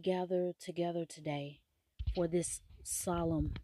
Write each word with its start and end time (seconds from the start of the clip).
gather 0.00 0.52
together 0.60 1.04
today 1.04 1.60
for 2.14 2.26
this 2.26 2.60
solemn, 2.82 3.54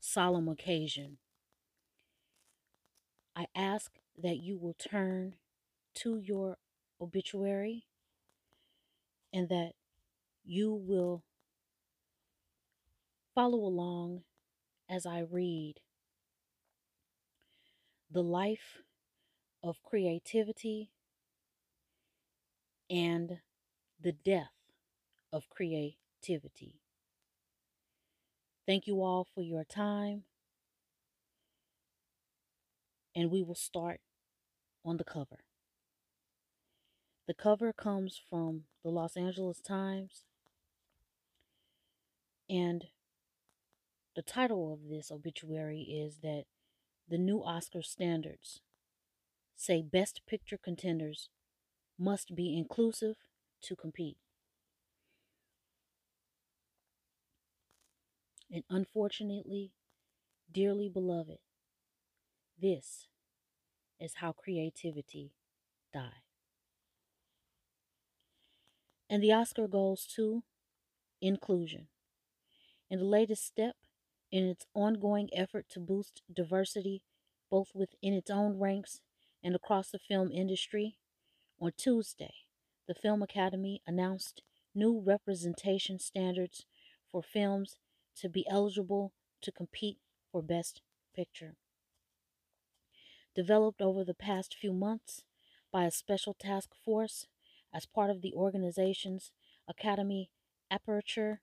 solemn 0.00 0.48
occasion, 0.48 1.18
I 3.36 3.46
ask 3.54 3.92
that 4.22 4.38
you 4.38 4.58
will 4.58 4.74
turn 4.74 5.36
to 5.96 6.18
your 6.18 6.58
obituary 7.00 7.86
and 9.32 9.48
that 9.48 9.72
you 10.44 10.72
will 10.74 11.24
follow 13.34 13.58
along 13.58 14.22
as 14.88 15.06
I 15.06 15.20
read 15.20 15.76
the 18.10 18.22
life 18.22 18.82
of 19.62 19.82
creativity 19.82 20.90
and 22.90 23.38
the 24.00 24.12
death 24.12 24.50
of 25.32 25.48
creativity. 25.48 26.80
Thank 28.66 28.86
you 28.86 29.02
all 29.02 29.26
for 29.34 29.42
your 29.42 29.64
time, 29.64 30.24
and 33.14 33.30
we 33.30 33.42
will 33.42 33.54
start 33.54 34.00
on 34.84 34.96
the 34.96 35.04
cover. 35.04 35.40
The 37.26 37.34
cover 37.34 37.72
comes 37.72 38.20
from 38.28 38.64
the 38.82 38.90
Los 38.90 39.16
Angeles 39.16 39.60
Times, 39.60 40.24
and 42.48 42.86
the 44.16 44.22
title 44.22 44.72
of 44.72 44.88
this 44.90 45.10
obituary 45.10 45.82
is 45.82 46.18
that 46.22 46.44
the 47.08 47.18
new 47.18 47.42
Oscar 47.42 47.82
standards 47.82 48.60
say 49.56 49.82
Best 49.82 50.22
Picture 50.28 50.58
contenders 50.62 51.28
must 51.98 52.34
be 52.34 52.56
inclusive 52.56 53.16
to 53.62 53.76
compete. 53.76 54.16
And 58.52 58.64
unfortunately, 58.68 59.72
dearly 60.50 60.88
beloved, 60.88 61.38
this 62.60 63.06
is 64.00 64.14
how 64.16 64.32
creativity 64.32 65.32
died. 65.92 66.24
And 69.08 69.22
the 69.22 69.32
Oscar 69.32 69.66
goes 69.66 70.06
to 70.16 70.42
inclusion. 71.20 71.88
In 72.88 72.98
the 72.98 73.04
latest 73.04 73.46
step 73.46 73.76
in 74.32 74.44
its 74.44 74.66
ongoing 74.74 75.28
effort 75.32 75.66
to 75.70 75.80
boost 75.80 76.22
diversity 76.32 77.02
both 77.50 77.68
within 77.74 78.14
its 78.14 78.30
own 78.30 78.58
ranks 78.58 79.00
and 79.42 79.54
across 79.54 79.90
the 79.90 79.98
film 79.98 80.30
industry, 80.30 80.96
on 81.60 81.72
Tuesday, 81.76 82.32
the 82.86 82.94
Film 82.94 83.22
Academy 83.22 83.82
announced 83.86 84.42
new 84.74 85.02
representation 85.04 85.98
standards 85.98 86.64
for 87.10 87.22
films 87.22 87.76
to 88.16 88.28
be 88.28 88.46
eligible 88.48 89.12
to 89.42 89.52
compete 89.52 89.98
for 90.30 90.42
Best 90.42 90.82
Picture. 91.14 91.56
Developed 93.34 93.80
over 93.80 94.04
the 94.04 94.14
past 94.14 94.54
few 94.54 94.72
months 94.72 95.24
by 95.72 95.84
a 95.84 95.90
special 95.90 96.34
task 96.34 96.70
force 96.84 97.26
as 97.72 97.86
part 97.86 98.10
of 98.10 98.22
the 98.22 98.34
organization's 98.34 99.30
Academy 99.68 100.30
Aperture 100.70 101.40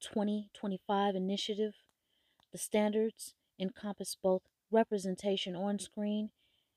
2025 0.00 1.14
initiative, 1.14 1.74
the 2.52 2.58
standards 2.58 3.34
encompass 3.58 4.16
both 4.20 4.42
representation 4.70 5.54
on 5.54 5.78
screen 5.78 6.30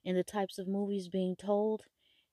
in 0.03 0.15
the 0.15 0.23
types 0.23 0.57
of 0.57 0.67
movies 0.67 1.07
being 1.07 1.35
told 1.35 1.83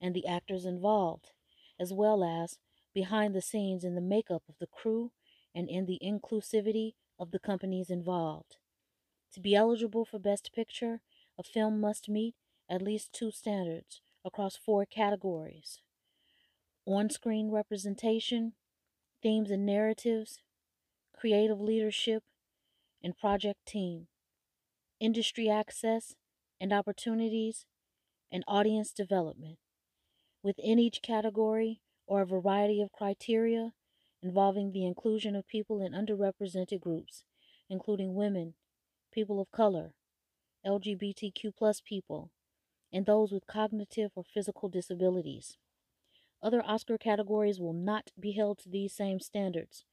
and 0.00 0.14
the 0.14 0.26
actors 0.26 0.64
involved, 0.64 1.32
as 1.78 1.92
well 1.92 2.25
as 2.25 2.58
behind 2.92 3.34
the 3.34 3.42
scenes 3.42 3.84
in 3.84 3.94
the 3.94 4.00
makeup 4.00 4.42
of 4.48 4.56
the 4.58 4.66
crew 4.66 5.12
and 5.55 5.69
in 5.69 5.87
the 5.87 5.99
inclusivity 6.03 6.94
of 7.19 7.31
the 7.31 7.38
companies 7.38 7.91
involved. 7.91 8.56
To 9.33 9.41
be 9.41 9.55
eligible 9.55 10.05
for 10.05 10.19
Best 10.19 10.53
Picture, 10.53 11.00
a 11.38 11.43
film 11.43 11.81
must 11.81 12.09
meet 12.09 12.34
at 12.69 12.83
least 12.83 13.12
two 13.12 13.31
standards 13.31 14.00
across 14.25 14.56
four 14.56 14.87
categories 14.87 15.81
on 16.87 17.11
screen 17.11 17.50
representation, 17.50 18.55
themes 19.22 19.50
and 19.50 19.65
narratives, 19.65 20.41
creative 21.16 21.61
leadership, 21.61 22.22
and 23.03 23.17
project 23.17 23.65
team, 23.67 24.09
industry 24.99 25.49
access 25.49 26.15
and 26.61 26.72
opportunities, 26.72 27.67
and 28.32 28.44
audience 28.47 28.93
development. 28.93 29.59
Within 30.43 30.78
each 30.78 31.03
category 31.03 31.81
or 32.06 32.22
a 32.22 32.27
variety 32.27 32.82
of 32.82 32.93
criteria 32.93 33.72
involving 34.22 34.72
the 34.72 34.84
inclusion 34.84 35.34
of 35.34 35.47
people 35.47 35.81
in 35.81 35.92
underrepresented 35.92 36.81
groups, 36.81 37.25
including 37.69 38.14
women, 38.14 38.54
people 39.12 39.41
of 39.41 39.50
color, 39.50 39.94
LGBTQ 40.66 41.84
people, 41.84 42.31
and 42.92 43.06
those 43.06 43.32
with 43.32 43.47
cognitive 43.47 44.10
or 44.14 44.25
physical 44.25 44.69
disabilities. 44.69 45.56
Other 46.42 46.62
Oscar 46.64 46.98
categories 46.98 47.60
will 47.60 47.72
not 47.72 48.10
be 48.19 48.32
held 48.32 48.58
to 48.58 48.69
these 48.69 48.92
same 48.92 49.20
standards, 49.20 49.84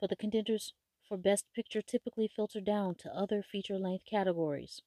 but 0.00 0.10
the 0.10 0.16
contenders 0.16 0.74
for 1.06 1.16
Best 1.16 1.46
Picture 1.54 1.82
typically 1.82 2.28
filter 2.28 2.60
down 2.60 2.94
to 2.96 3.14
other 3.14 3.42
feature 3.42 3.78
length 3.78 4.04
categories. 4.04 4.82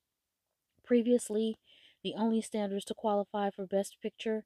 Previously, 0.83 1.57
the 2.03 2.13
only 2.15 2.41
standards 2.41 2.85
to 2.85 2.93
qualify 2.93 3.49
for 3.49 3.65
Best 3.65 3.97
Picture 4.01 4.43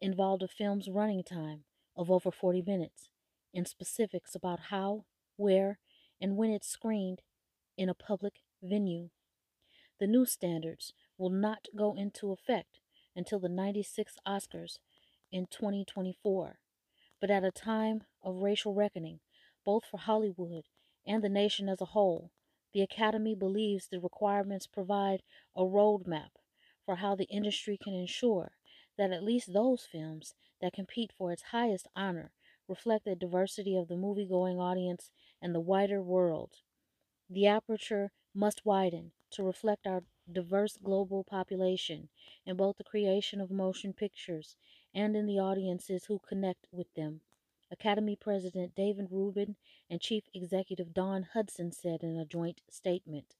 involved 0.00 0.42
a 0.42 0.48
film's 0.48 0.88
running 0.88 1.22
time 1.24 1.64
of 1.96 2.10
over 2.10 2.30
40 2.30 2.62
minutes 2.62 3.10
and 3.54 3.66
specifics 3.66 4.34
about 4.34 4.60
how, 4.70 5.04
where, 5.36 5.78
and 6.20 6.36
when 6.36 6.50
it's 6.50 6.68
screened 6.68 7.22
in 7.76 7.88
a 7.88 7.94
public 7.94 8.34
venue. 8.62 9.10
The 10.00 10.06
new 10.06 10.26
standards 10.26 10.92
will 11.16 11.30
not 11.30 11.66
go 11.76 11.94
into 11.94 12.32
effect 12.32 12.80
until 13.16 13.38
the 13.38 13.48
96 13.48 14.16
Oscars 14.26 14.78
in 15.30 15.46
2024, 15.50 16.58
but 17.20 17.30
at 17.30 17.44
a 17.44 17.50
time 17.50 18.02
of 18.22 18.42
racial 18.42 18.74
reckoning, 18.74 19.20
both 19.64 19.84
for 19.84 19.98
Hollywood 19.98 20.64
and 21.06 21.22
the 21.22 21.28
nation 21.28 21.68
as 21.68 21.80
a 21.80 21.86
whole, 21.86 22.30
the 22.72 22.82
Academy 22.82 23.34
believes 23.34 23.88
the 23.88 23.98
requirements 23.98 24.66
provide 24.66 25.22
a 25.56 25.62
roadmap 25.62 26.30
for 26.84 26.96
how 26.96 27.14
the 27.14 27.24
industry 27.24 27.78
can 27.82 27.94
ensure 27.94 28.52
that 28.96 29.12
at 29.12 29.24
least 29.24 29.52
those 29.52 29.88
films 29.90 30.34
that 30.60 30.72
compete 30.72 31.12
for 31.16 31.32
its 31.32 31.42
highest 31.50 31.88
honor 31.96 32.32
reflect 32.68 33.04
the 33.04 33.16
diversity 33.16 33.76
of 33.76 33.88
the 33.88 33.96
movie 33.96 34.26
going 34.26 34.60
audience 34.60 35.10
and 35.40 35.54
the 35.54 35.60
wider 35.60 36.02
world. 36.02 36.52
The 37.30 37.46
aperture 37.46 38.12
must 38.34 38.64
widen 38.64 39.12
to 39.30 39.42
reflect 39.42 39.86
our 39.86 40.04
diverse 40.30 40.76
global 40.76 41.24
population 41.24 42.08
in 42.46 42.56
both 42.56 42.76
the 42.76 42.84
creation 42.84 43.40
of 43.40 43.50
motion 43.50 43.92
pictures 43.92 44.56
and 44.94 45.16
in 45.16 45.26
the 45.26 45.38
audiences 45.38 46.04
who 46.04 46.18
connect 46.18 46.68
with 46.70 46.92
them. 46.94 47.20
Academy 47.70 48.16
President 48.16 48.74
David 48.74 49.08
Rubin 49.10 49.56
and 49.90 50.00
Chief 50.00 50.24
Executive 50.34 50.94
Dawn 50.94 51.26
Hudson 51.34 51.72
said 51.72 52.02
in 52.02 52.16
a 52.16 52.24
joint 52.24 52.62
statement. 52.70 53.34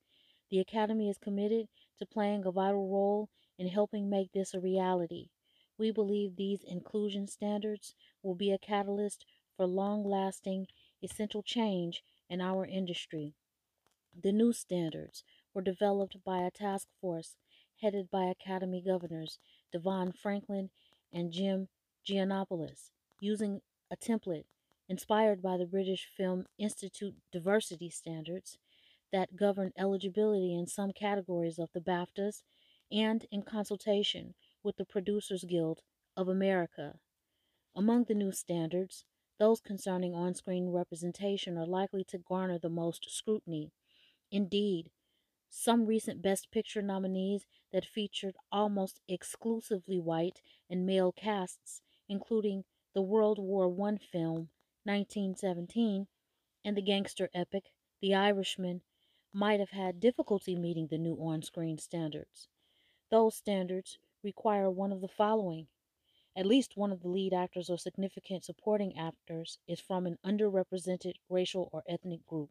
The 0.50 0.60
Academy 0.60 1.08
is 1.08 1.18
committed 1.18 1.68
to 1.98 2.06
playing 2.06 2.44
a 2.44 2.50
vital 2.50 2.88
role 2.88 3.30
in 3.58 3.68
helping 3.68 4.08
make 4.08 4.32
this 4.32 4.54
a 4.54 4.60
reality. 4.60 5.30
We 5.78 5.92
believe 5.92 6.34
these 6.36 6.64
inclusion 6.64 7.28
standards 7.28 7.94
will 8.22 8.34
be 8.34 8.50
a 8.50 8.58
catalyst 8.58 9.24
for 9.56 9.66
long 9.66 10.04
lasting, 10.04 10.66
essential 11.02 11.42
change 11.42 12.02
in 12.28 12.40
our 12.40 12.66
industry. 12.66 13.34
The 14.20 14.32
new 14.32 14.52
standards 14.52 15.22
were 15.54 15.62
developed 15.62 16.22
by 16.24 16.42
a 16.42 16.50
task 16.50 16.88
force 17.00 17.36
headed 17.80 18.10
by 18.10 18.24
Academy 18.24 18.82
governors 18.84 19.38
DeVon 19.72 20.16
Franklin 20.16 20.70
and 21.12 21.32
Jim 21.32 21.68
Gianopulos, 22.04 22.90
using 23.20 23.60
a 23.90 23.96
template 23.96 24.46
inspired 24.88 25.40
by 25.40 25.56
the 25.56 25.66
British 25.66 26.08
Film 26.16 26.46
Institute 26.58 27.14
diversity 27.30 27.90
standards 27.90 28.58
that 29.12 29.36
govern 29.36 29.72
eligibility 29.78 30.54
in 30.54 30.66
some 30.66 30.92
categories 30.92 31.58
of 31.58 31.70
the 31.72 31.80
BAFTAs 31.80 32.42
and 32.90 33.26
in 33.30 33.42
consultation 33.42 34.34
with 34.62 34.76
the 34.76 34.84
Producers 34.84 35.44
Guild 35.44 35.82
of 36.16 36.28
America. 36.28 37.00
Among 37.74 38.04
the 38.04 38.14
new 38.14 38.32
standards, 38.32 39.04
those 39.38 39.60
concerning 39.60 40.14
on 40.14 40.34
screen 40.34 40.70
representation 40.70 41.56
are 41.56 41.66
likely 41.66 42.04
to 42.04 42.18
garner 42.18 42.58
the 42.58 42.68
most 42.68 43.10
scrutiny. 43.10 43.72
Indeed, 44.30 44.90
some 45.50 45.86
recent 45.86 46.22
Best 46.22 46.50
Picture 46.50 46.82
nominees 46.82 47.46
that 47.72 47.84
featured 47.84 48.36
almost 48.52 49.00
exclusively 49.08 49.98
white 49.98 50.42
and 50.68 50.86
male 50.86 51.12
casts, 51.12 51.82
including 52.08 52.64
the 52.94 53.02
World 53.02 53.38
War 53.38 53.66
I 53.66 53.96
film 53.96 54.50
1917 54.84 56.08
and 56.64 56.76
the 56.76 56.82
gangster 56.82 57.30
epic 57.34 57.72
The 58.00 58.14
Irishman, 58.14 58.82
might 59.32 59.60
have 59.60 59.70
had 59.70 60.00
difficulty 60.00 60.56
meeting 60.56 60.88
the 60.88 60.98
new 60.98 61.16
on 61.16 61.42
screen 61.42 61.78
standards. 61.78 62.48
Those 63.10 63.36
standards 63.36 63.98
require 64.22 64.70
one 64.70 64.92
of 64.92 65.00
the 65.00 65.08
following 65.08 65.68
At 66.36 66.46
least 66.46 66.76
one 66.76 66.92
of 66.92 67.02
the 67.02 67.08
lead 67.08 67.34
actors 67.34 67.68
or 67.70 67.78
significant 67.78 68.44
supporting 68.44 68.96
actors 68.96 69.58
is 69.66 69.80
from 69.80 70.06
an 70.06 70.18
underrepresented 70.24 71.14
racial 71.28 71.68
or 71.72 71.82
ethnic 71.88 72.26
group. 72.26 72.50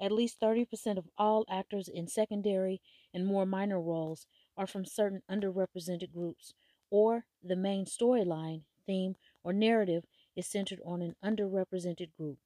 At 0.00 0.12
least 0.12 0.40
30% 0.40 0.96
of 0.96 1.10
all 1.18 1.44
actors 1.48 1.88
in 1.88 2.08
secondary 2.08 2.80
and 3.12 3.26
more 3.26 3.44
minor 3.44 3.80
roles 3.80 4.26
are 4.56 4.66
from 4.66 4.84
certain 4.84 5.22
underrepresented 5.30 6.12
groups, 6.12 6.54
or 6.90 7.26
the 7.42 7.56
main 7.56 7.84
storyline, 7.84 8.62
theme, 8.86 9.16
or 9.44 9.52
narrative 9.52 10.04
is 10.34 10.46
centered 10.46 10.80
on 10.84 11.02
an 11.02 11.16
underrepresented 11.22 12.14
group. 12.16 12.38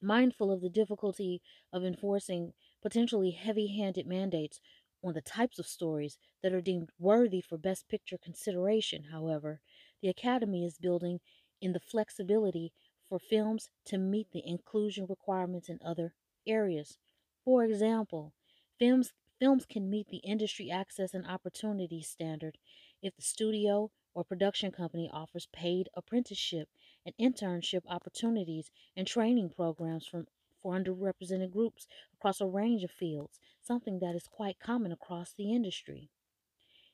Mindful 0.00 0.50
of 0.50 0.60
the 0.60 0.70
difficulty 0.70 1.42
of 1.72 1.84
enforcing 1.84 2.54
potentially 2.80 3.32
heavy 3.32 3.66
handed 3.76 4.06
mandates 4.06 4.60
on 5.02 5.14
the 5.14 5.20
types 5.20 5.58
of 5.58 5.66
stories 5.66 6.18
that 6.42 6.52
are 6.52 6.60
deemed 6.60 6.90
worthy 6.98 7.40
for 7.40 7.56
Best 7.58 7.88
Picture 7.88 8.18
consideration, 8.18 9.04
however, 9.04 9.60
the 10.02 10.08
Academy 10.08 10.64
is 10.64 10.78
building 10.78 11.20
in 11.60 11.72
the 11.72 11.80
flexibility 11.80 12.72
for 13.08 13.18
films 13.18 13.70
to 13.86 13.98
meet 13.98 14.30
the 14.32 14.46
inclusion 14.46 15.06
requirements 15.06 15.68
in 15.68 15.78
other 15.84 16.14
areas. 16.46 16.98
For 17.44 17.64
example, 17.64 18.34
films 18.78 19.12
films 19.38 19.64
can 19.64 19.88
meet 19.88 20.08
the 20.08 20.18
industry 20.18 20.70
access 20.70 21.14
and 21.14 21.26
opportunity 21.26 22.02
standard 22.02 22.58
if 23.02 23.16
the 23.16 23.22
studio 23.22 23.90
or 24.14 24.22
production 24.22 24.70
company 24.70 25.08
offers 25.12 25.46
paid 25.46 25.88
apprenticeship 25.94 26.68
and 27.06 27.14
internship 27.18 27.80
opportunities 27.88 28.70
and 28.94 29.06
training 29.06 29.48
programs 29.48 30.06
from 30.06 30.26
for 30.62 30.74
underrepresented 30.74 31.50
groups 31.50 31.86
across 32.14 32.40
a 32.40 32.46
range 32.46 32.82
of 32.84 32.90
fields, 32.90 33.38
something 33.60 33.98
that 34.00 34.14
is 34.14 34.26
quite 34.26 34.58
common 34.60 34.92
across 34.92 35.32
the 35.32 35.52
industry. 35.52 36.10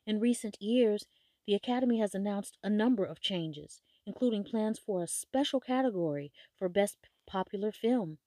In 0.05 0.19
recent 0.19 0.61
years, 0.61 1.05
the 1.45 1.53
Academy 1.53 1.99
has 1.99 2.13
announced 2.13 2.57
a 2.63 2.69
number 2.69 3.05
of 3.05 3.19
changes, 3.19 3.81
including 4.05 4.43
plans 4.43 4.79
for 4.79 5.03
a 5.03 5.07
special 5.07 5.59
category 5.59 6.31
for 6.57 6.69
Best 6.69 6.97
Popular 7.25 7.71
Film 7.71 8.17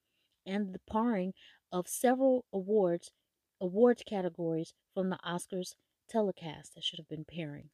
and 0.47 0.73
the 0.73 0.81
paring 0.91 1.35
of 1.73 1.89
several 1.89 2.45
awards 2.53 3.11
awards 3.61 4.03
categories 4.07 4.73
from 4.95 5.11
the 5.11 5.19
Oscars 5.25 5.75
telecast 6.09 6.75
that 6.75 6.83
should 6.83 6.99
have 6.99 7.09
been 7.09 7.27
pairing 7.27 7.69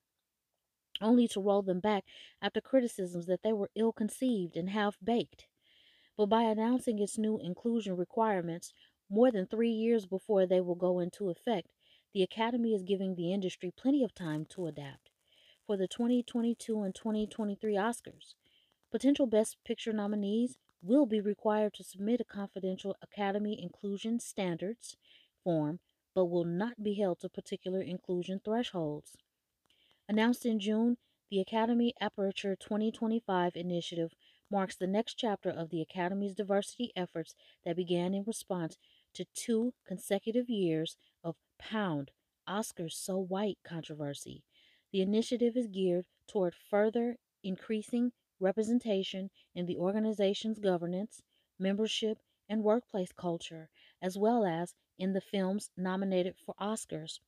only 1.00 1.28
to 1.28 1.40
roll 1.40 1.62
them 1.62 1.80
back 1.80 2.04
after 2.40 2.60
criticisms 2.60 3.26
that 3.26 3.42
they 3.42 3.52
were 3.52 3.70
ill 3.74 3.92
conceived 3.92 4.56
and 4.56 4.70
half 4.70 4.96
baked. 5.02 5.46
But 6.16 6.26
by 6.26 6.42
announcing 6.42 6.98
its 6.98 7.18
new 7.18 7.38
inclusion 7.38 7.96
requirements 7.96 8.72
more 9.10 9.30
than 9.30 9.46
three 9.46 9.70
years 9.70 10.06
before 10.06 10.46
they 10.46 10.60
will 10.60 10.74
go 10.74 10.98
into 10.98 11.28
effect, 11.28 11.68
the 12.14 12.22
Academy 12.22 12.74
is 12.74 12.82
giving 12.82 13.14
the 13.14 13.32
industry 13.32 13.70
plenty 13.76 14.02
of 14.02 14.14
time 14.14 14.46
to 14.50 14.66
adapt. 14.66 15.10
For 15.66 15.76
the 15.76 15.88
2022 15.88 16.82
and 16.82 16.94
2023 16.94 17.74
Oscars, 17.74 18.34
potential 18.90 19.26
Best 19.26 19.58
Picture 19.64 19.92
nominees 19.92 20.56
will 20.80 21.06
be 21.06 21.20
required 21.20 21.74
to 21.74 21.84
submit 21.84 22.20
a 22.20 22.24
confidential 22.24 22.96
Academy 23.02 23.60
Inclusion 23.60 24.20
Standards 24.20 24.96
form, 25.44 25.80
but 26.14 26.26
will 26.26 26.44
not 26.44 26.82
be 26.82 26.94
held 26.94 27.20
to 27.20 27.28
particular 27.28 27.82
inclusion 27.82 28.40
thresholds. 28.42 29.16
Announced 30.08 30.46
in 30.46 30.60
June, 30.60 30.96
the 31.30 31.40
Academy 31.40 31.92
Aperture 32.00 32.54
2025 32.54 33.56
initiative 33.56 34.14
marks 34.50 34.76
the 34.76 34.86
next 34.86 35.14
chapter 35.14 35.50
of 35.50 35.70
the 35.70 35.80
Academy's 35.80 36.34
diversity 36.34 36.92
efforts 36.94 37.34
that 37.64 37.76
began 37.76 38.14
in 38.14 38.24
response 38.26 38.76
to 39.14 39.26
two 39.34 39.74
consecutive 39.86 40.48
years 40.48 40.96
of 41.24 41.36
Pound 41.58 42.10
Oscars 42.48 42.92
So 42.92 43.18
White 43.18 43.58
controversy. 43.64 44.44
The 44.92 45.00
initiative 45.00 45.56
is 45.56 45.66
geared 45.66 46.06
toward 46.28 46.54
further 46.54 47.16
increasing 47.42 48.12
representation 48.38 49.30
in 49.54 49.66
the 49.66 49.76
organization's 49.76 50.58
governance, 50.58 51.22
membership, 51.58 52.18
and 52.48 52.62
workplace 52.62 53.12
culture, 53.12 53.68
as 54.00 54.16
well 54.16 54.44
as 54.44 54.74
in 54.98 55.12
the 55.12 55.20
films 55.20 55.70
nominated 55.76 56.34
for 56.44 56.54
Oscars. 56.60 57.18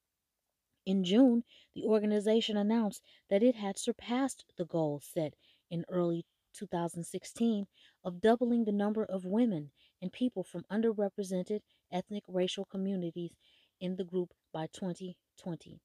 In 0.87 1.05
June, 1.05 1.45
the 1.75 1.85
organization 1.85 2.57
announced 2.57 3.03
that 3.29 3.43
it 3.43 3.57
had 3.57 3.79
surpassed 3.79 4.45
the 4.57 4.65
goal 4.65 5.01
set 5.03 5.35
in 5.71 5.85
early 5.89 6.25
2016 6.55 7.67
of 8.05 8.21
doubling 8.21 8.65
the 8.65 8.73
number 8.73 9.05
of 9.05 9.25
women 9.25 9.71
and 10.01 10.13
people 10.13 10.45
from 10.45 10.65
underrepresented 10.71 11.61
ethnic 11.93 12.25
racial 12.29 12.65
communities 12.65 13.35
in 13.81 13.97
the 13.97 14.05
group 14.05 14.33
by 14.53 14.67
2020. 14.73 15.81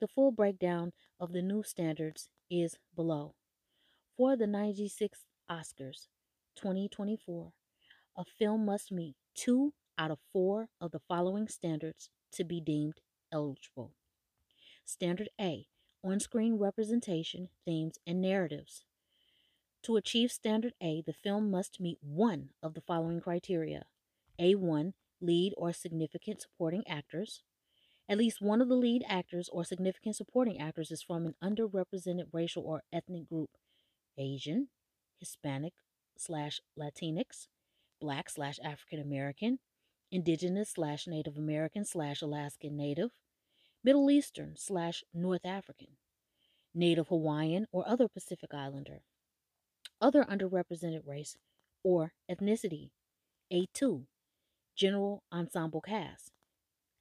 The 0.00 0.08
full 0.08 0.30
breakdown 0.30 0.92
of 1.18 1.32
the 1.32 1.42
new 1.42 1.62
standards 1.62 2.28
is 2.50 2.76
below. 2.94 3.34
For 4.16 4.36
the 4.36 4.46
96th 4.46 5.24
Oscars 5.50 6.08
2024, 6.56 7.52
a 8.16 8.24
film 8.24 8.64
must 8.64 8.90
meet 8.92 9.16
two 9.34 9.72
out 9.96 10.10
of 10.10 10.18
four 10.32 10.68
of 10.80 10.92
the 10.92 11.00
following 11.08 11.48
standards 11.48 12.10
to 12.32 12.44
be 12.44 12.60
deemed 12.60 13.00
eligible. 13.32 13.92
Standard 14.84 15.28
A 15.40 15.66
on 16.04 16.20
screen 16.20 16.58
representation, 16.58 17.48
themes, 17.64 17.98
and 18.06 18.20
narratives. 18.20 18.84
To 19.84 19.96
achieve 19.96 20.32
Standard 20.32 20.74
A, 20.82 21.02
the 21.06 21.12
film 21.12 21.50
must 21.50 21.80
meet 21.80 21.98
one 22.02 22.50
of 22.62 22.74
the 22.74 22.80
following 22.80 23.20
criteria. 23.20 23.86
A1 24.40 24.92
lead 25.20 25.54
or 25.56 25.72
significant 25.72 26.42
supporting 26.42 26.86
actors. 26.86 27.42
At 28.08 28.18
least 28.18 28.40
one 28.40 28.60
of 28.60 28.68
the 28.68 28.76
lead 28.76 29.04
actors 29.08 29.48
or 29.52 29.64
significant 29.64 30.16
supporting 30.16 30.60
actors 30.60 30.90
is 30.90 31.02
from 31.02 31.26
an 31.26 31.34
underrepresented 31.42 32.26
racial 32.32 32.64
or 32.64 32.82
ethnic 32.92 33.28
group. 33.28 33.50
Asian, 34.16 34.68
Hispanic 35.18 35.74
slash 36.16 36.60
Latinx, 36.78 37.48
Black 38.00 38.30
slash 38.30 38.58
African 38.64 39.00
American, 39.00 39.58
Indigenous 40.10 40.70
slash 40.70 41.06
Native 41.06 41.36
American 41.36 41.84
slash 41.84 42.22
Alaskan 42.22 42.76
Native, 42.76 43.10
Middle 43.84 44.10
Eastern 44.10 44.54
slash 44.56 45.04
North 45.12 45.44
African, 45.44 45.96
Native 46.74 47.08
Hawaiian 47.08 47.66
or 47.72 47.86
other 47.86 48.08
Pacific 48.08 48.54
Islander, 48.54 49.02
other 50.00 50.24
underrepresented 50.24 51.06
race 51.06 51.36
or 51.82 52.12
ethnicity. 52.30 52.90
A2, 53.52 54.04
general 54.76 55.22
ensemble 55.32 55.80
cast. 55.80 56.32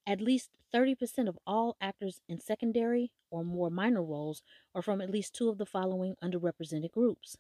At 0.06 0.22
least 0.22 0.50
30% 0.74 1.28
of 1.28 1.38
all 1.46 1.76
actors 1.82 2.22
in 2.30 2.40
secondary 2.40 3.12
or 3.30 3.44
more 3.44 3.70
minor 3.70 4.04
roles 4.04 4.42
are 4.74 4.82
from 4.82 5.02
at 5.02 5.10
least 5.10 5.34
two 5.34 5.50
of 5.50 5.58
the 5.58 5.66
following 5.66 6.16
underrepresented 6.24 6.92
groups 6.92 7.38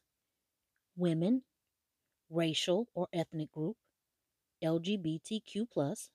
women, 0.98 1.44
racial 2.30 2.88
or 2.96 3.08
ethnic 3.14 3.52
group, 3.52 3.78
LGBTQ, 4.64 6.10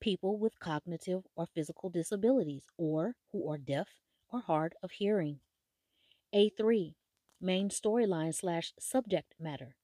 people 0.00 0.38
with 0.38 0.58
cognitive 0.58 1.22
or 1.36 1.46
physical 1.46 1.90
disabilities 1.90 2.64
or 2.76 3.14
who 3.32 3.50
are 3.50 3.58
deaf 3.58 3.88
or 4.30 4.40
hard 4.40 4.74
of 4.82 4.92
hearing. 4.92 5.40
A3. 6.34 6.94
Main 7.40 7.68
storyline 7.68 8.34
slash 8.34 8.72
subject 8.78 9.34
matter. 9.38 9.76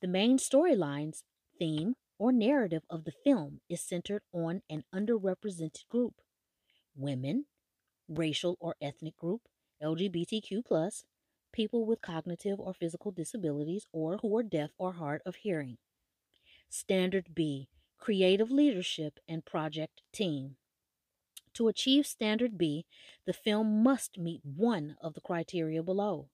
The 0.00 0.08
main 0.08 0.38
storyline's 0.38 1.24
theme 1.58 1.96
or 2.18 2.32
narrative 2.32 2.82
of 2.88 3.04
the 3.04 3.12
film 3.12 3.60
is 3.68 3.80
centered 3.80 4.22
on 4.32 4.62
an 4.70 4.84
underrepresented 4.94 5.88
group 5.88 6.14
women, 6.96 7.46
racial 8.08 8.56
or 8.60 8.74
ethnic 8.80 9.16
group, 9.16 9.42
LGBTQ, 9.82 11.04
people 11.52 11.86
with 11.86 12.02
cognitive 12.02 12.60
or 12.60 12.74
physical 12.74 13.10
disabilities 13.10 13.86
or 13.92 14.18
who 14.18 14.36
are 14.36 14.42
deaf 14.42 14.70
or 14.78 14.92
hard 14.92 15.22
of 15.24 15.36
hearing. 15.36 15.78
Standard 16.68 17.34
B 17.34 17.68
creative 18.00 18.50
leadership, 18.50 19.20
and 19.28 19.44
project 19.44 20.00
team. 20.12 20.56
To 21.54 21.68
achieve 21.68 22.06
Standard 22.06 22.56
B, 22.56 22.86
the 23.26 23.32
film 23.32 23.82
must 23.82 24.18
meet 24.18 24.40
one 24.42 24.96
of 25.02 25.14
the 25.14 25.20
criteria 25.20 25.82
below 25.82 26.28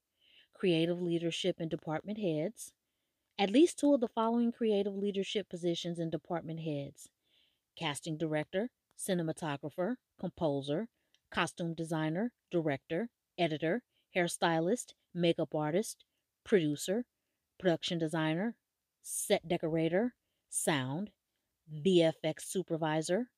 creative 0.58 1.00
leadership 1.00 1.56
and 1.58 1.70
department 1.70 2.18
heads, 2.18 2.72
at 3.38 3.50
least 3.50 3.78
two 3.78 3.92
of 3.92 4.00
the 4.00 4.08
following 4.08 4.50
creative 4.52 4.94
leadership 4.94 5.48
positions 5.48 5.98
and 5.98 6.10
department 6.10 6.60
heads 6.60 7.08
casting 7.78 8.16
director, 8.16 8.70
cinematographer, 8.98 9.96
composer, 10.18 10.88
costume 11.30 11.74
designer, 11.74 12.32
director, 12.50 13.10
editor, 13.36 13.82
hairstylist, 14.16 14.94
makeup 15.12 15.54
artist, 15.54 16.04
producer, 16.42 17.04
production 17.58 17.98
designer, 17.98 18.54
set 19.02 19.46
decorator, 19.46 20.14
sound, 20.48 21.10
VFX 21.84 22.40
supervisor, 22.40 23.28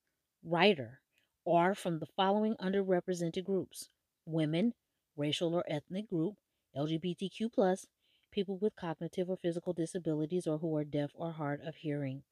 writer. 0.45 1.01
Are 1.47 1.75
from 1.75 1.99
the 1.99 2.07
following 2.07 2.57
underrepresented 2.57 3.45
groups 3.45 3.89
women, 4.27 4.75
racial 5.17 5.55
or 5.55 5.65
ethnic 5.67 6.09
group, 6.09 6.35
LGBTQ, 6.77 7.87
people 8.31 8.59
with 8.59 8.77
cognitive 8.77 9.31
or 9.31 9.37
physical 9.37 9.73
disabilities, 9.73 10.47
or 10.47 10.59
who 10.59 10.77
are 10.77 10.85
deaf 10.85 11.11
or 11.15 11.33
hard 11.33 11.61
of 11.63 11.77
hearing. 11.77 12.23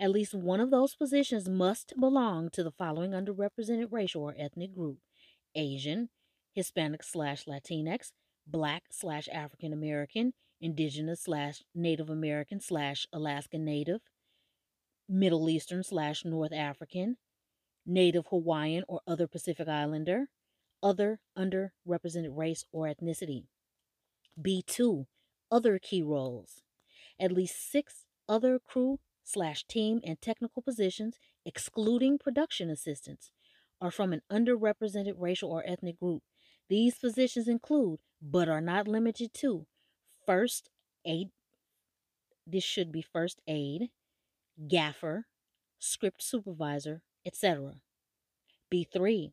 At 0.00 0.10
least 0.10 0.34
one 0.34 0.60
of 0.60 0.70
those 0.70 0.94
positions 0.94 1.48
must 1.48 1.94
belong 1.98 2.50
to 2.50 2.64
the 2.64 2.72
following 2.72 3.12
underrepresented 3.12 3.92
racial 3.92 4.22
or 4.22 4.34
ethnic 4.36 4.74
group 4.74 4.98
Asian, 5.54 6.08
Hispanic 6.54 7.02
slash 7.02 7.44
Latinx, 7.44 8.12
Black 8.46 8.84
slash 8.90 9.28
African 9.32 9.72
American, 9.72 10.32
Indigenous 10.60 11.22
slash 11.22 11.62
Native 11.74 12.10
American 12.10 12.60
slash 12.60 13.06
Alaskan 13.12 13.64
Native, 13.64 14.00
Middle 15.08 15.48
Eastern 15.48 15.82
slash 15.82 16.24
North 16.24 16.52
African, 16.52 17.16
Native 17.86 18.26
Hawaiian 18.28 18.84
or 18.88 19.00
other 19.06 19.26
Pacific 19.26 19.68
Islander, 19.68 20.26
other 20.82 21.20
underrepresented 21.38 22.36
race 22.36 22.64
or 22.72 22.86
ethnicity. 22.86 23.44
B2, 24.40 25.06
other 25.50 25.78
key 25.78 26.02
roles. 26.02 26.62
At 27.20 27.32
least 27.32 27.70
six 27.70 28.04
other 28.28 28.58
crew 28.58 28.98
slash 29.24 29.64
team 29.64 30.00
and 30.04 30.20
technical 30.20 30.62
positions, 30.62 31.18
excluding 31.44 32.18
production 32.18 32.70
assistants, 32.70 33.30
are 33.80 33.90
from 33.90 34.12
an 34.12 34.22
underrepresented 34.30 35.14
racial 35.18 35.50
or 35.50 35.64
ethnic 35.66 35.98
group. 35.98 36.22
These 36.68 36.96
positions 36.96 37.48
include, 37.48 38.00
but 38.20 38.48
are 38.48 38.60
not 38.60 38.88
limited 38.88 39.34
to, 39.34 39.66
first 40.24 40.70
aid. 41.04 41.28
This 42.46 42.64
should 42.64 42.90
be 42.90 43.02
first 43.02 43.40
aid, 43.46 43.90
gaffer, 44.68 45.26
script 45.78 46.22
supervisor, 46.22 47.02
etc. 47.26 47.74
B3. 48.72 49.32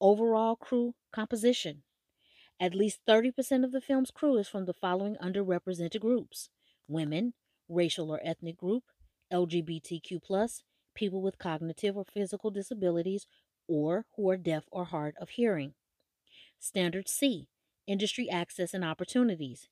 Overall 0.00 0.56
crew 0.56 0.94
composition. 1.12 1.82
At 2.60 2.74
least 2.74 3.00
30% 3.08 3.64
of 3.64 3.72
the 3.72 3.80
film's 3.80 4.10
crew 4.10 4.36
is 4.36 4.48
from 4.48 4.64
the 4.64 4.72
following 4.72 5.16
underrepresented 5.16 6.00
groups 6.00 6.50
women, 6.88 7.34
racial 7.68 8.10
or 8.10 8.20
ethnic 8.22 8.56
group, 8.56 8.84
LGBTQ, 9.32 10.62
people 10.94 11.20
with 11.20 11.38
cognitive 11.38 11.96
or 11.96 12.04
physical 12.04 12.50
disabilities, 12.50 13.26
or 13.68 14.06
who 14.16 14.28
are 14.30 14.36
deaf 14.36 14.64
or 14.70 14.86
hard 14.86 15.14
of 15.20 15.30
hearing. 15.30 15.74
Standard 16.58 17.08
C 17.08 17.48
Industry 17.86 18.28
access 18.28 18.74
and 18.74 18.84
opportunities. 18.84 19.68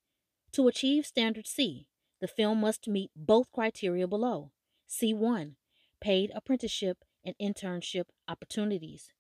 To 0.53 0.69
achieve 0.69 1.07
Standard 1.07 1.47
C, 1.47 1.87
the 2.21 2.29
film 2.29 2.61
must 2.61 2.89
meet 2.89 3.11
both 3.15 3.53
criteria 3.53 4.07
below. 4.07 4.53
C1 4.89 5.57
Paid 6.01 6.31
apprenticeship 6.35 7.05
and 7.25 7.35
internship 7.41 8.05
opportunities. 8.29 9.11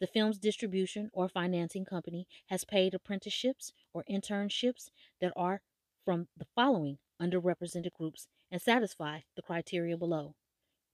The 0.00 0.06
film's 0.06 0.38
distribution 0.38 1.10
or 1.12 1.28
financing 1.28 1.84
company 1.84 2.26
has 2.46 2.64
paid 2.64 2.94
apprenticeships 2.94 3.72
or 3.92 4.04
internships 4.10 4.90
that 5.20 5.32
are 5.36 5.62
from 6.04 6.28
the 6.36 6.46
following 6.54 6.98
underrepresented 7.20 7.92
groups 7.92 8.26
and 8.50 8.60
satisfy 8.60 9.20
the 9.36 9.42
criteria 9.42 9.96
below 9.96 10.34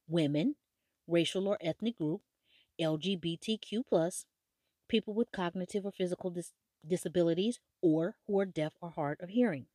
women, 0.09 0.57
racial 1.07 1.49
or 1.49 1.57
ethnic 1.61 1.97
group, 1.97 2.23
LGBTQ, 2.81 4.25
people 4.89 5.15
with 5.15 5.33
cognitive 5.33 5.87
or 5.87 5.93
physical 5.93 6.31
dis- 6.31 6.53
disabilities, 6.87 7.61
or 7.81 8.17
who 8.27 8.39
are 8.41 8.47
deaf 8.47 8.73
or 8.81 8.91
hard 8.91 9.21
of 9.21 9.31
hearing. 9.31 9.67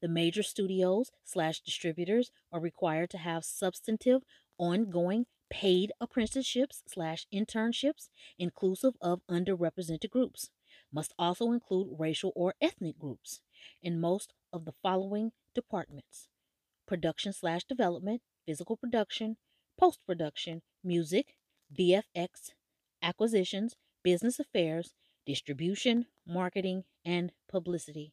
The 0.00 0.08
major 0.08 0.42
studios 0.42 1.10
slash 1.24 1.60
distributors 1.60 2.30
are 2.52 2.60
required 2.60 3.10
to 3.10 3.18
have 3.18 3.44
substantive, 3.44 4.22
ongoing 4.58 5.26
paid 5.50 5.92
apprenticeships 6.00 6.82
slash 6.86 7.26
internships 7.32 8.08
inclusive 8.38 8.94
of 9.00 9.20
underrepresented 9.30 10.10
groups. 10.10 10.50
Must 10.92 11.12
also 11.18 11.52
include 11.52 11.98
racial 11.98 12.32
or 12.34 12.54
ethnic 12.60 12.98
groups 12.98 13.40
in 13.82 14.00
most 14.00 14.32
of 14.52 14.64
the 14.64 14.74
following 14.82 15.32
departments 15.54 16.28
production 16.86 17.32
slash 17.32 17.64
development, 17.64 18.22
physical 18.46 18.76
production, 18.76 19.36
post 19.78 19.98
production, 20.06 20.62
music, 20.84 21.36
VFX, 21.76 22.52
acquisitions, 23.02 23.74
business 24.02 24.38
affairs, 24.38 24.94
distribution, 25.26 26.06
marketing, 26.26 26.84
and 27.04 27.32
publicity. 27.48 28.12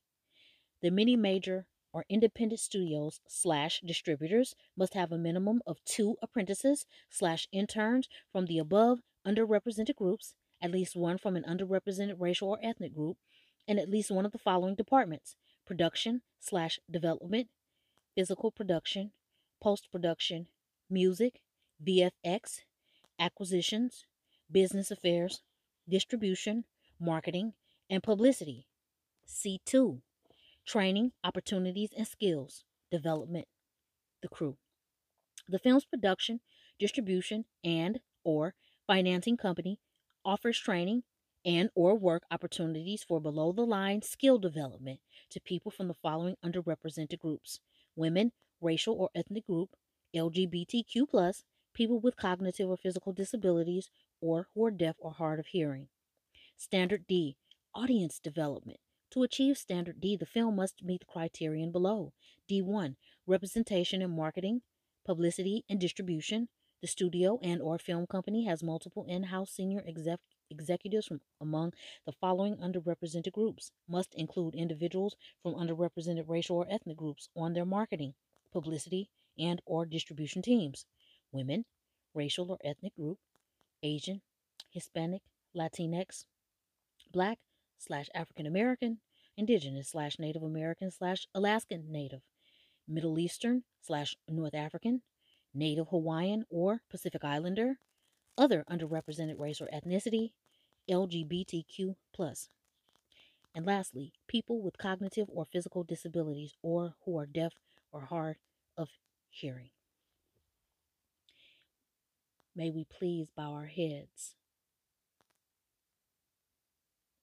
The 0.82 0.90
many 0.90 1.16
major 1.16 1.68
or 1.94 2.06
independent 2.10 2.60
studios 2.60 3.22
slash 3.28 3.80
distributors 3.86 4.56
must 4.76 4.96
have 4.96 5.12
a 5.12 5.18
minimum 5.18 5.62
of 5.66 5.84
two 5.86 6.18
apprentices 6.22 6.86
slash 7.10 7.48
interns 7.52 8.10
from 8.32 8.48
the 8.48 8.58
above 8.58 9.00
underrepresented 9.26 9.96
groups, 9.96 10.34
at 10.62 10.72
least 10.72 10.96
one 10.96 11.18
from 11.18 11.36
an 11.36 11.44
underrepresented 11.44 12.20
racial 12.20 12.50
or 12.50 12.60
ethnic 12.64 12.94
group, 12.94 13.18
and 13.68 13.80
at 13.80 13.90
least 13.90 14.12
one 14.12 14.26
of 14.26 14.32
the 14.32 14.38
following 14.38 14.76
departments 14.76 15.36
production 15.66 16.22
slash 16.40 16.80
development, 16.92 17.48
physical 18.16 18.52
production, 18.52 19.12
post 19.62 19.90
production, 19.92 20.48
music, 20.90 21.42
VFX, 21.86 22.62
acquisitions, 23.20 24.06
business 24.52 24.92
affairs, 24.92 25.42
distribution, 25.88 26.66
marketing, 27.00 27.54
and 27.90 28.04
publicity. 28.04 28.68
C2 29.28 30.02
Training, 30.66 31.14
opportunities, 31.24 31.94
and 31.94 32.06
skills 32.08 32.66
development. 32.92 33.48
The 34.22 34.30
crew. 34.30 34.58
The 35.48 35.60
film's 35.60 35.86
production, 35.86 36.42
distribution, 36.80 37.46
and 37.64 38.02
or 38.26 38.56
financing 38.88 39.38
company 39.38 39.80
offers 40.26 40.60
training 40.60 41.04
and 41.46 41.70
or 41.76 41.96
work 41.96 42.24
opportunities 42.32 43.04
for 43.06 43.22
below 43.22 43.54
the 43.54 43.66
line 43.66 44.02
skill 44.02 44.38
development 44.38 45.00
to 45.30 45.40
people 45.42 45.72
from 45.72 45.88
the 45.88 45.94
following 45.94 46.36
underrepresented 46.44 47.20
groups 47.20 47.60
women 47.96 48.32
racial 48.62 48.96
or 48.96 49.10
ethnic 49.16 49.46
group 49.46 49.76
lgbtq 50.16 51.44
people 51.74 52.00
with 52.00 52.18
cognitive 52.18 52.70
or 52.70 52.78
physical 52.78 53.14
disabilities 53.14 53.90
or 54.22 54.50
who 54.54 54.66
are 54.66 54.72
deaf 54.72 54.96
or 55.00 55.12
hard 55.14 55.40
of 55.40 55.48
hearing 55.48 55.90
standard 56.58 57.06
d 57.08 57.38
audience 57.76 58.20
development 58.20 58.80
to 59.14 59.22
achieve 59.24 59.58
standard 59.58 60.02
d 60.02 60.18
the 60.18 60.26
film 60.26 60.56
must 60.56 60.84
meet 60.84 61.02
the 61.02 61.06
criterion 61.06 61.72
below. 61.72 62.14
D1 62.50 62.96
representation 63.28 64.02
in 64.02 64.10
marketing 64.10 64.64
publicity 65.06 65.64
and 65.70 65.80
distribution. 65.80 66.50
The 66.82 66.88
studio 66.88 67.40
and 67.44 67.62
or 67.62 67.78
film 67.78 68.08
company 68.08 68.46
has 68.46 68.64
multiple 68.64 69.06
in-house 69.08 69.52
senior 69.52 69.84
exec- 69.88 70.20
executives 70.50 71.06
from 71.06 71.22
among 71.40 71.74
the 72.06 72.12
following 72.12 72.58
underrepresented 72.58 73.34
groups. 73.34 73.72
Must 73.88 74.14
include 74.16 74.56
individuals 74.56 75.16
from 75.44 75.54
underrepresented 75.54 76.28
racial 76.28 76.58
or 76.58 76.68
ethnic 76.68 76.98
groups 76.98 77.30
on 77.36 77.54
their 77.54 77.66
marketing, 77.66 78.16
publicity, 78.52 79.12
and 79.38 79.62
or 79.66 79.86
distribution 79.86 80.42
teams. 80.42 80.86
Women, 81.32 81.66
racial 82.16 82.52
or 82.52 82.58
ethnic 82.64 82.96
group, 82.96 83.20
Asian, 83.84 84.22
Hispanic, 84.72 85.22
Latinx, 85.56 86.26
Black 87.12 87.38
slash 87.84 88.10
African 88.16 88.46
American, 88.46 89.00
Indigenous 89.38 89.90
slash 89.90 90.20
Native 90.20 90.44
American 90.44 90.92
slash 90.92 91.28
Alaskan 91.34 91.92
Native, 91.92 92.22
Middle 92.88 93.20
Eastern 93.20 93.64
slash 93.82 94.16
North 94.28 94.56
African, 94.56 95.02
Native 95.54 95.88
Hawaiian 95.90 96.46
or 96.50 96.82
Pacific 96.90 97.24
Islander, 97.24 97.80
other 98.38 98.64
underrepresented 98.70 99.40
race 99.40 99.62
or 99.62 99.70
ethnicity, 99.74 100.32
LGBTQ. 100.90 101.96
And 103.56 103.66
lastly, 103.66 104.14
people 104.28 104.62
with 104.62 104.78
cognitive 104.78 105.28
or 105.30 105.46
physical 105.46 105.84
disabilities 105.84 106.56
or 106.62 106.96
who 107.06 107.18
are 107.18 107.26
deaf 107.26 107.54
or 107.92 108.06
hard 108.06 108.38
of 108.78 108.90
hearing. 109.30 109.70
May 112.56 112.70
we 112.72 112.86
please 112.86 113.30
bow 113.36 113.54
our 113.54 113.68
heads 113.68 114.36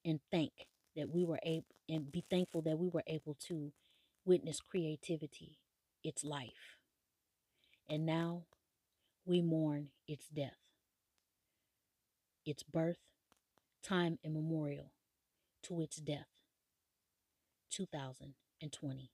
and 0.05 0.21
thank 0.31 0.53
that 0.97 1.11
we 1.11 1.25
were 1.25 1.41
able 1.43 1.67
and 1.89 2.11
be 2.11 2.25
thankful 2.31 2.63
that 2.63 2.79
we 2.79 2.89
were 2.89 3.03
able 3.07 3.35
to 3.49 3.73
witness 4.25 4.61
creativity, 4.61 5.59
its 6.05 6.25
life. 6.25 6.79
And 7.89 8.07
now 8.07 8.45
we 9.27 9.43
mourn 9.43 9.89
its 10.09 10.29
death, 10.29 10.59
its 12.45 12.63
birth, 12.63 12.99
time 13.83 14.19
immemorial 14.25 14.93
to 15.65 15.81
its 15.81 15.97
death. 15.97 16.27
2020. 17.71 19.11